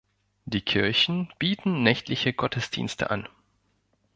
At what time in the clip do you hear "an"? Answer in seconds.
3.11-3.27